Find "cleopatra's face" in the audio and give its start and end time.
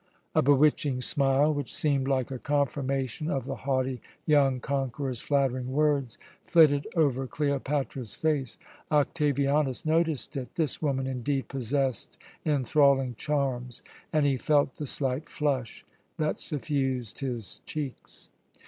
7.27-8.57